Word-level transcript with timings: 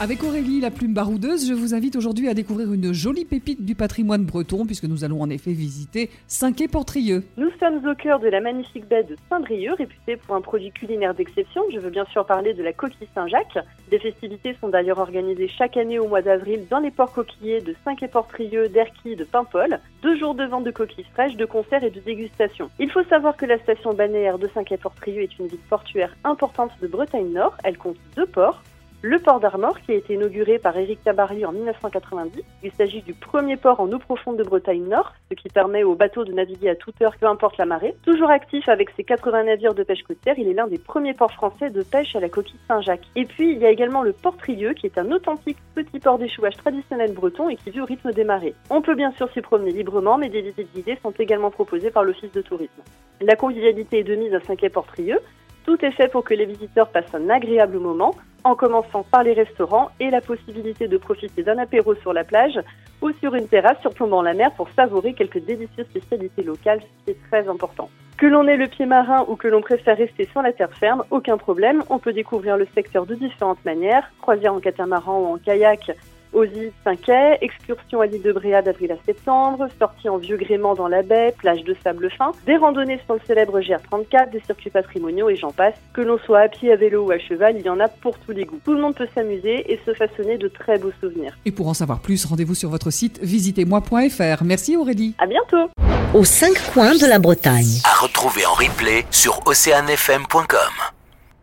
Avec 0.00 0.24
Aurélie, 0.24 0.60
la 0.60 0.72
plume 0.72 0.92
baroudeuse, 0.92 1.48
je 1.48 1.54
vous 1.54 1.72
invite 1.72 1.94
aujourd'hui 1.94 2.28
à 2.28 2.34
découvrir 2.34 2.72
une 2.72 2.92
jolie 2.92 3.24
pépite 3.24 3.64
du 3.64 3.76
patrimoine 3.76 4.24
breton, 4.24 4.66
puisque 4.66 4.86
nous 4.86 5.04
allons 5.04 5.22
en 5.22 5.30
effet 5.30 5.52
visiter 5.52 6.10
Saint-Quay-Portrieux. 6.26 7.22
Nous 7.36 7.50
sommes 7.60 7.86
au 7.86 7.94
cœur 7.94 8.18
de 8.18 8.26
la 8.26 8.40
magnifique 8.40 8.88
baie 8.88 9.04
de 9.04 9.16
Saint-Brieuc, 9.28 9.76
réputée 9.78 10.16
pour 10.16 10.34
un 10.34 10.40
produit 10.40 10.72
culinaire 10.72 11.14
d'exception. 11.14 11.62
Je 11.72 11.78
veux 11.78 11.90
bien 11.90 12.06
sûr 12.06 12.26
parler 12.26 12.54
de 12.54 12.62
la 12.64 12.72
coquille 12.72 13.06
Saint-Jacques. 13.14 13.56
Des 13.88 14.00
festivités 14.00 14.56
sont 14.60 14.68
d'ailleurs 14.68 14.98
organisées 14.98 15.46
chaque 15.46 15.76
année 15.76 16.00
au 16.00 16.08
mois 16.08 16.22
d'avril 16.22 16.66
dans 16.68 16.80
les 16.80 16.90
ports 16.90 17.12
coquillers 17.12 17.60
de 17.60 17.76
Saint-Quay-Portrieux, 17.84 18.68
d'Erquy, 18.70 19.14
de 19.14 19.22
Paimpol. 19.22 19.78
Deux 20.02 20.18
jours 20.18 20.34
de 20.34 20.44
vente 20.44 20.64
de 20.64 20.72
coquilles 20.72 21.06
fraîches, 21.14 21.36
de 21.36 21.44
concerts 21.44 21.84
et 21.84 21.90
de 21.90 22.00
dégustation. 22.00 22.68
Il 22.80 22.90
faut 22.90 23.04
savoir 23.04 23.36
que 23.36 23.46
la 23.46 23.60
station 23.60 23.94
balnéaire 23.94 24.40
de 24.40 24.48
Saint-Quay-Portrieux 24.52 25.22
est 25.22 25.38
une 25.38 25.46
ville 25.46 25.60
portuaire 25.70 26.16
importante 26.24 26.72
de 26.82 26.88
Bretagne 26.88 27.30
Nord. 27.32 27.56
Elle 27.62 27.78
compte 27.78 27.96
deux 28.16 28.26
ports, 28.26 28.60
le 29.04 29.18
port 29.18 29.38
d'Armor, 29.38 29.78
qui 29.82 29.92
a 29.92 29.96
été 29.96 30.14
inauguré 30.14 30.58
par 30.58 30.74
Éric 30.78 31.04
Tabarly 31.04 31.44
en 31.44 31.52
1990. 31.52 32.42
Il 32.62 32.72
s'agit 32.72 33.02
du 33.02 33.12
premier 33.12 33.58
port 33.58 33.80
en 33.80 33.92
eau 33.92 33.98
profonde 33.98 34.38
de 34.38 34.42
Bretagne 34.42 34.88
Nord, 34.88 35.12
ce 35.30 35.34
qui 35.34 35.50
permet 35.50 35.84
aux 35.84 35.94
bateaux 35.94 36.24
de 36.24 36.32
naviguer 36.32 36.70
à 36.70 36.74
toute 36.74 37.02
heure, 37.02 37.14
peu 37.20 37.26
importe 37.26 37.58
la 37.58 37.66
marée. 37.66 37.94
Toujours 38.02 38.30
actif 38.30 38.66
avec 38.66 38.88
ses 38.96 39.04
80 39.04 39.44
navires 39.44 39.74
de 39.74 39.82
pêche 39.82 40.02
côtière, 40.04 40.36
il 40.38 40.48
est 40.48 40.54
l'un 40.54 40.68
des 40.68 40.78
premiers 40.78 41.12
ports 41.12 41.32
français 41.32 41.68
de 41.68 41.82
pêche 41.82 42.16
à 42.16 42.20
la 42.20 42.30
coquille 42.30 42.58
Saint-Jacques. 42.66 43.06
Et 43.14 43.26
puis, 43.26 43.52
il 43.52 43.58
y 43.58 43.66
a 43.66 43.70
également 43.70 44.02
le 44.02 44.14
port 44.14 44.38
Trieux, 44.38 44.72
qui 44.72 44.86
est 44.86 44.96
un 44.96 45.12
authentique 45.12 45.58
petit 45.74 46.00
port 46.00 46.18
d'échouage 46.18 46.56
traditionnel 46.56 47.12
breton 47.12 47.50
et 47.50 47.56
qui 47.56 47.72
vit 47.72 47.82
au 47.82 47.84
rythme 47.84 48.10
des 48.10 48.24
marées. 48.24 48.54
On 48.70 48.80
peut 48.80 48.94
bien 48.94 49.12
sûr 49.12 49.30
s'y 49.32 49.42
promener 49.42 49.72
librement, 49.72 50.16
mais 50.16 50.30
des 50.30 50.40
visites 50.40 50.74
guidées 50.74 50.98
sont 51.02 51.12
également 51.18 51.50
proposées 51.50 51.90
par 51.90 52.04
l'Office 52.04 52.32
de 52.32 52.40
tourisme. 52.40 52.82
La 53.20 53.36
convivialité 53.36 53.98
est 53.98 54.04
de 54.04 54.14
mise 54.14 54.32
à 54.32 54.40
Saint-Quay-Port-Trieux. 54.40 55.20
Tout 55.66 55.84
est 55.84 55.92
fait 55.92 56.08
pour 56.08 56.24
que 56.24 56.32
les 56.32 56.46
visiteurs 56.46 56.88
passent 56.88 57.14
un 57.14 57.28
agréable 57.28 57.78
moment, 57.78 58.14
en 58.44 58.54
commençant 58.54 59.02
par 59.10 59.22
les 59.22 59.32
restaurants 59.32 59.90
et 59.98 60.10
la 60.10 60.20
possibilité 60.20 60.86
de 60.86 60.96
profiter 60.98 61.42
d'un 61.42 61.58
apéro 61.58 61.94
sur 61.96 62.12
la 62.12 62.24
plage 62.24 62.60
ou 63.02 63.10
sur 63.20 63.34
une 63.34 63.48
terrasse 63.48 63.80
surplombant 63.80 64.22
la 64.22 64.34
mer 64.34 64.52
pour 64.52 64.68
savourer 64.70 65.14
quelques 65.14 65.44
délicieuses 65.44 65.86
spécialités 65.86 66.42
locales, 66.42 66.80
ce 66.80 67.04
qui 67.04 67.10
est 67.10 67.30
très 67.30 67.48
important. 67.48 67.88
Que 68.16 68.26
l'on 68.26 68.46
ait 68.46 68.56
le 68.56 68.68
pied 68.68 68.86
marin 68.86 69.24
ou 69.28 69.34
que 69.34 69.48
l'on 69.48 69.60
préfère 69.60 69.96
rester 69.96 70.26
sur 70.26 70.40
la 70.40 70.52
terre 70.52 70.72
ferme, 70.72 71.02
aucun 71.10 71.36
problème, 71.36 71.82
on 71.90 71.98
peut 71.98 72.12
découvrir 72.12 72.56
le 72.56 72.66
secteur 72.74 73.06
de 73.06 73.14
différentes 73.14 73.64
manières, 73.64 74.08
croisière 74.20 74.54
en 74.54 74.60
catamaran 74.60 75.18
ou 75.20 75.34
en 75.34 75.38
kayak 75.38 75.90
aux 76.34 76.44
îles 76.44 76.72
Saint-Quay, 76.84 77.38
excursion 77.40 78.00
à 78.00 78.06
l'île 78.06 78.22
de 78.22 78.32
Bréa 78.32 78.62
d'avril 78.62 78.92
à 78.92 78.96
septembre, 79.06 79.68
sortie 79.78 80.08
en 80.08 80.18
vieux 80.18 80.36
gréement 80.36 80.74
dans 80.74 80.88
la 80.88 81.02
baie, 81.02 81.34
plage 81.38 81.62
de 81.64 81.74
sable 81.82 82.10
fin, 82.10 82.32
des 82.46 82.56
randonnées 82.56 83.00
sur 83.04 83.14
le 83.14 83.20
célèbre 83.26 83.60
GR34, 83.60 84.30
des 84.30 84.40
circuits 84.40 84.70
patrimoniaux 84.70 85.28
et 85.30 85.36
j'en 85.36 85.52
passe. 85.52 85.74
Que 85.92 86.00
l'on 86.00 86.18
soit 86.18 86.40
à 86.40 86.48
pied, 86.48 86.72
à 86.72 86.76
vélo 86.76 87.06
ou 87.06 87.10
à 87.12 87.18
cheval, 87.18 87.56
il 87.58 87.64
y 87.64 87.70
en 87.70 87.80
a 87.80 87.88
pour 87.88 88.18
tous 88.18 88.32
les 88.32 88.44
goûts. 88.44 88.60
Tout 88.64 88.74
le 88.74 88.80
monde 88.80 88.94
peut 88.94 89.08
s'amuser 89.14 89.72
et 89.72 89.80
se 89.86 89.94
façonner 89.94 90.38
de 90.38 90.48
très 90.48 90.78
beaux 90.78 90.92
souvenirs. 91.00 91.36
Et 91.44 91.52
pour 91.52 91.68
en 91.68 91.74
savoir 91.74 92.00
plus, 92.00 92.24
rendez-vous 92.24 92.54
sur 92.54 92.70
votre 92.70 92.90
site 92.90 93.20
visitez-moi.fr. 93.22 94.44
Merci 94.44 94.76
Aurélie. 94.76 95.14
À 95.18 95.26
bientôt. 95.26 95.70
Aux 96.14 96.24
cinq 96.24 96.54
coins 96.72 96.94
de 96.94 97.06
la 97.06 97.18
Bretagne. 97.18 97.80
À 97.84 98.02
retrouver 98.02 98.46
en 98.46 98.54
replay 98.54 99.04
sur 99.10 99.40
oceanfm.com. 99.46 100.93